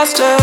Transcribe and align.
Faster? 0.00 0.39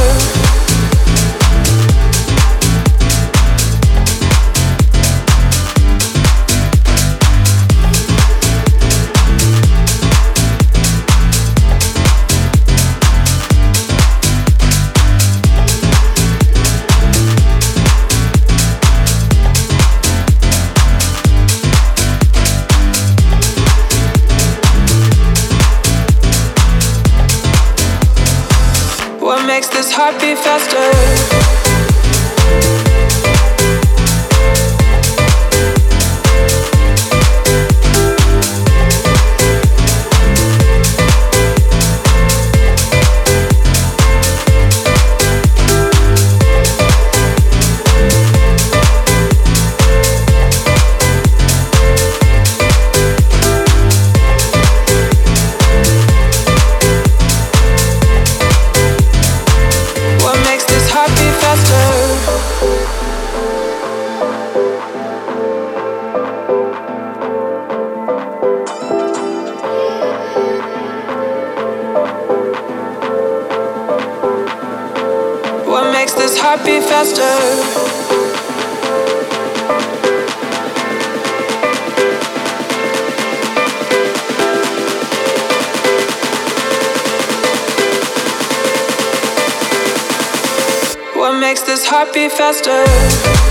Makes 91.40 91.62
this 91.62 91.86
heart 91.86 92.14
beat 92.14 92.32
faster? 92.32 93.47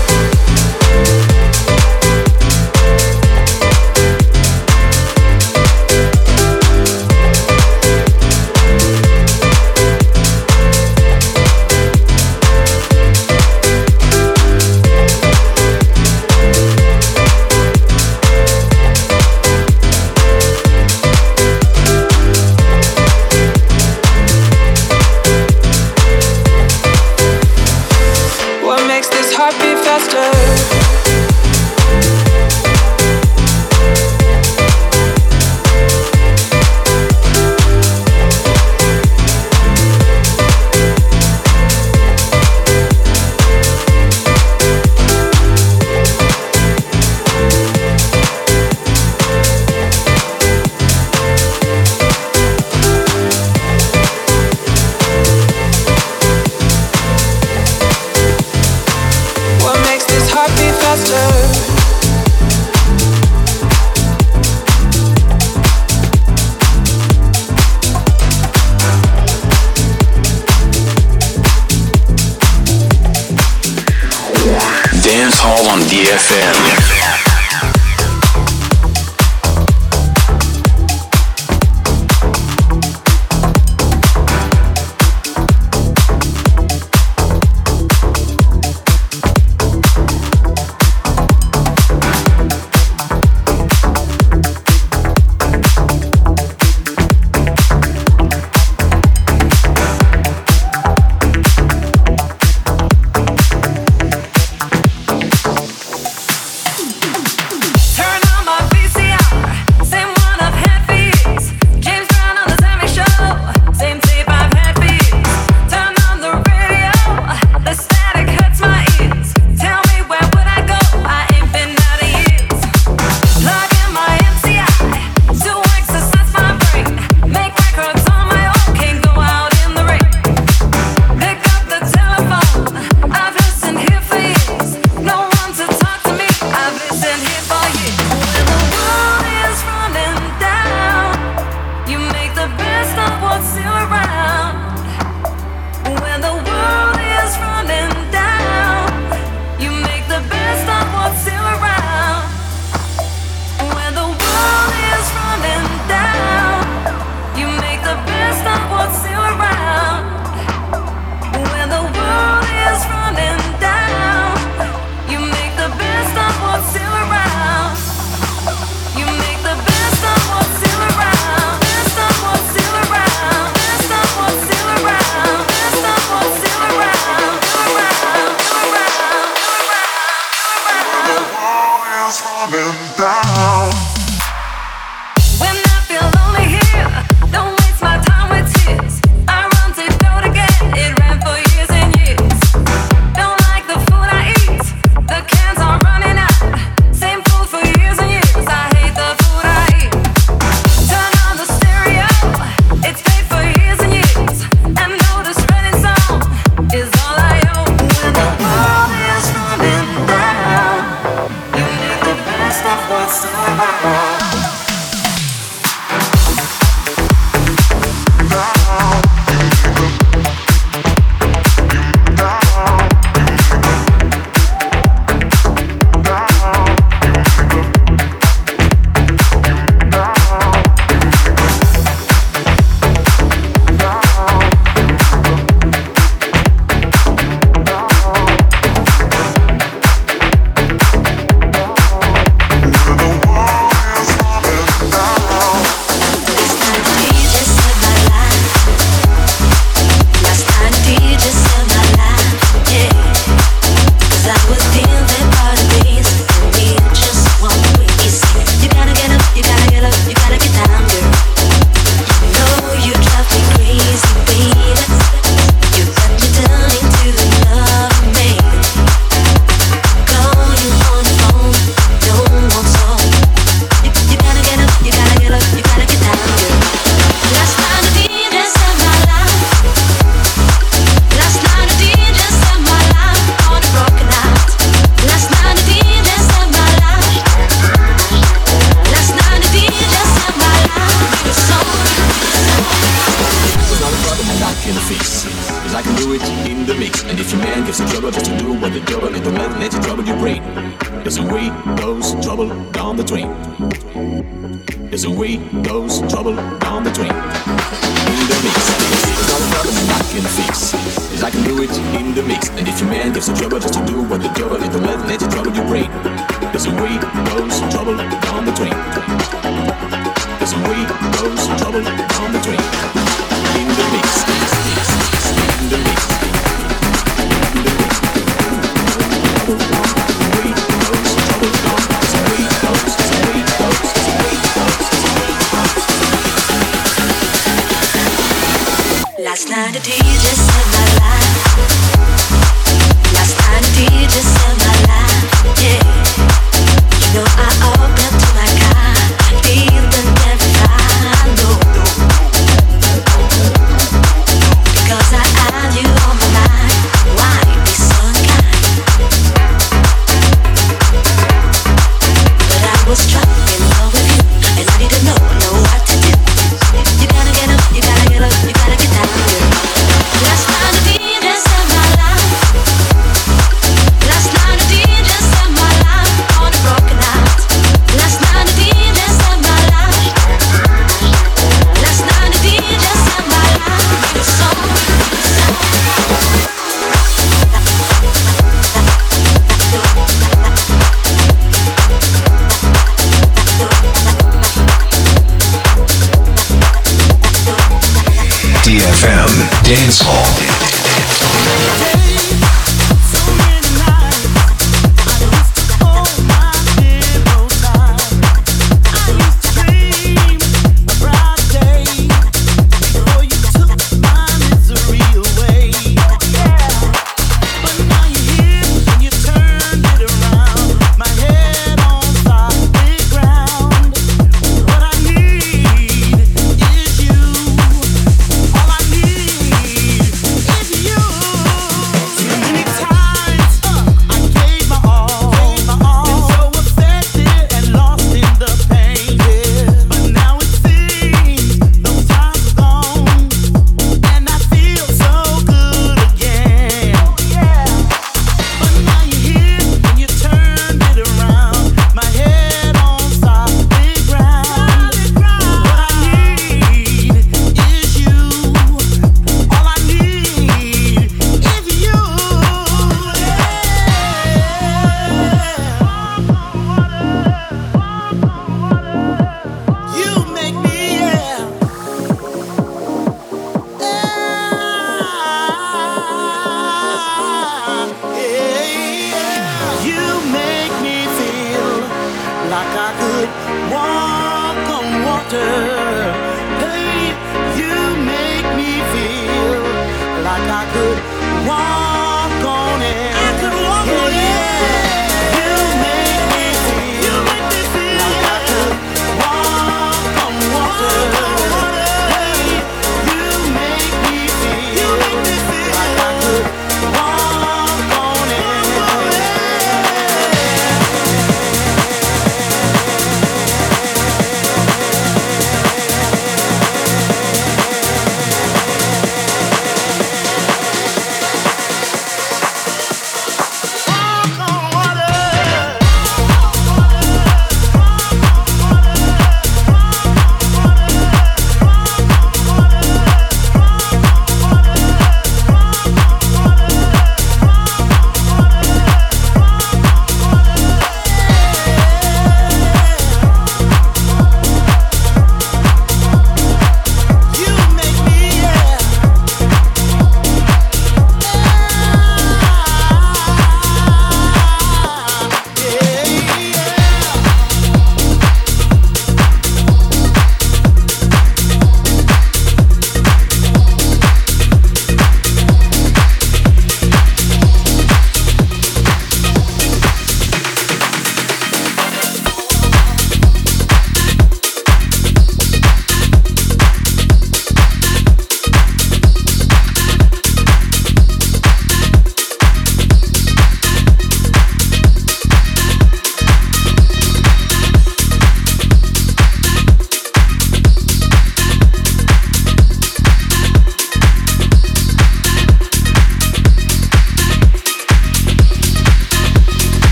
The 339.77 339.91
DJ 339.91 340.06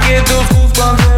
get 0.00 0.26
the 0.26 0.38
goosebumps 0.54 1.17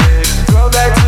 throw 0.71 1.00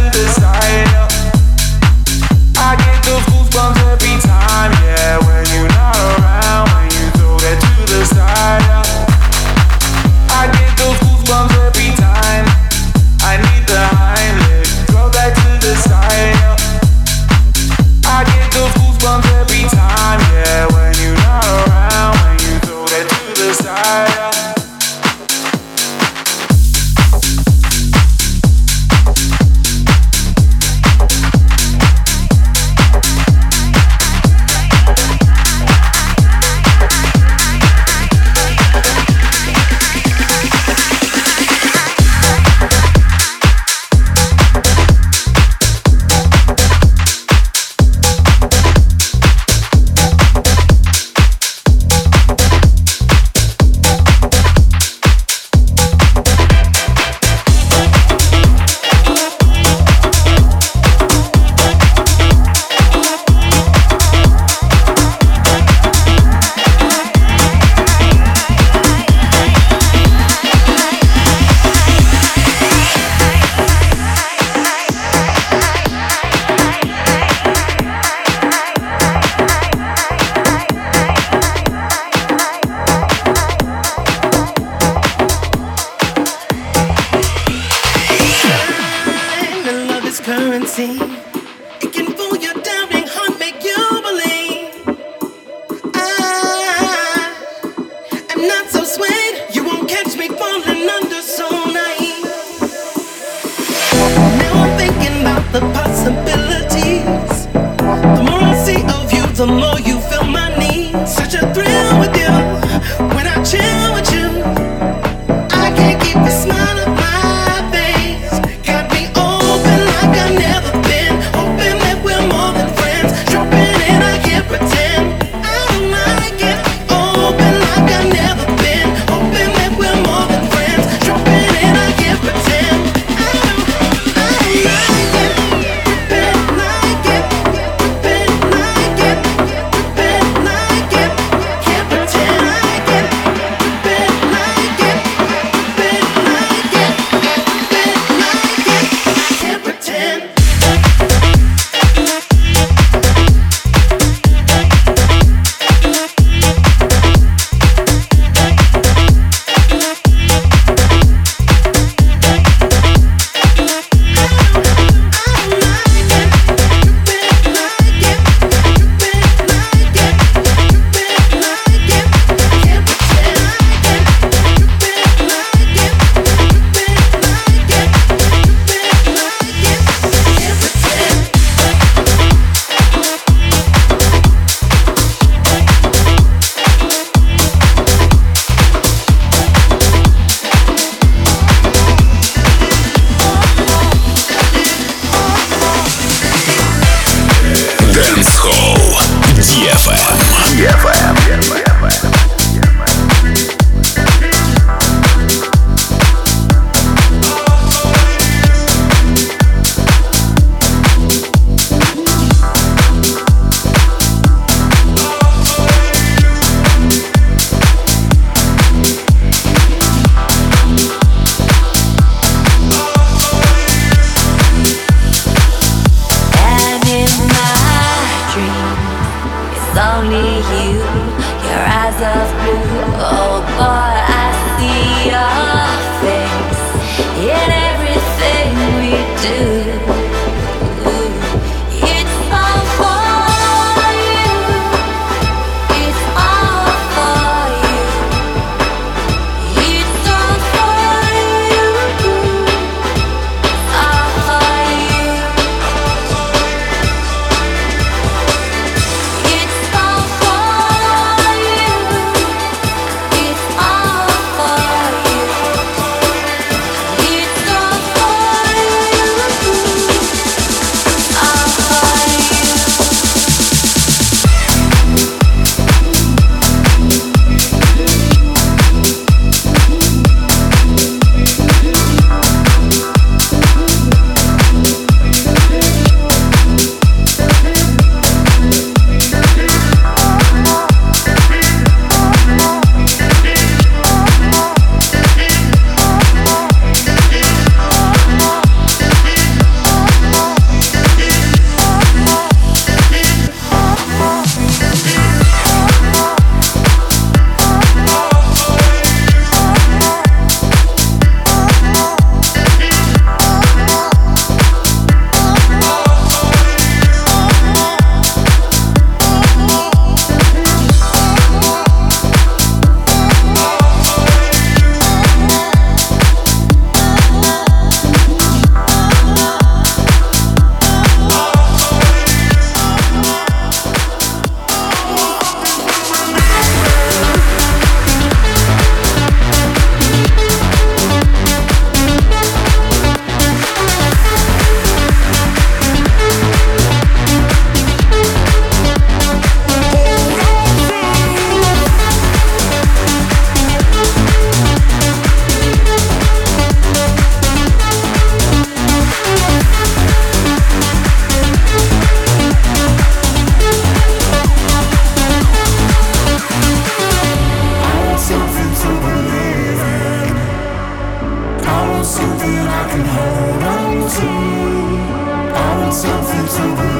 some 376.34 376.72